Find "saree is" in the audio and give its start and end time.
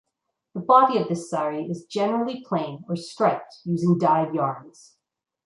1.29-1.85